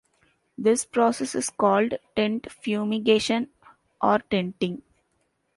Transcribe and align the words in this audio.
This 0.57 0.83
process 0.83 1.35
is 1.35 1.51
called 1.51 1.93
tent 2.15 2.51
fumigation 2.51 3.51
or 4.01 4.17
"tenting". 4.17 4.81